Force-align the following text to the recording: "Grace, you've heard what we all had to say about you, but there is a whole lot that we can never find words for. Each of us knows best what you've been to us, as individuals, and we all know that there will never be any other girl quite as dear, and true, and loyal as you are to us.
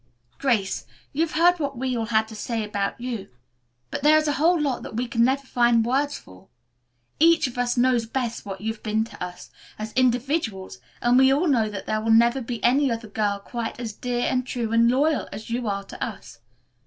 "Grace, 0.39 0.87
you've 1.13 1.33
heard 1.33 1.59
what 1.59 1.77
we 1.77 1.95
all 1.95 2.07
had 2.07 2.27
to 2.27 2.35
say 2.35 2.63
about 2.63 2.99
you, 2.99 3.29
but 3.91 4.01
there 4.01 4.17
is 4.17 4.27
a 4.27 4.31
whole 4.41 4.59
lot 4.59 4.81
that 4.81 4.95
we 4.95 5.07
can 5.07 5.23
never 5.23 5.45
find 5.45 5.85
words 5.85 6.17
for. 6.17 6.47
Each 7.19 7.45
of 7.45 7.55
us 7.55 7.77
knows 7.77 8.07
best 8.07 8.43
what 8.43 8.61
you've 8.61 8.81
been 8.81 9.03
to 9.03 9.23
us, 9.23 9.51
as 9.77 9.93
individuals, 9.93 10.79
and 11.03 11.19
we 11.19 11.31
all 11.31 11.45
know 11.47 11.69
that 11.69 11.85
there 11.85 12.01
will 12.01 12.09
never 12.09 12.41
be 12.41 12.63
any 12.63 12.91
other 12.91 13.07
girl 13.07 13.37
quite 13.37 13.79
as 13.79 13.93
dear, 13.93 14.21
and 14.27 14.47
true, 14.47 14.71
and 14.73 14.89
loyal 14.89 15.29
as 15.31 15.51
you 15.51 15.67
are 15.67 15.83
to 15.83 16.03
us. 16.03 16.39